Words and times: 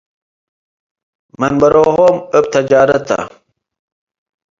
መንበሮሆም 1.39 2.17
እብ 2.37 2.45
ተጃረት 2.53 3.03
ተ። 3.07 3.09